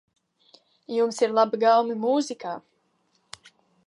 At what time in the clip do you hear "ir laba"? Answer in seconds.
1.27-1.59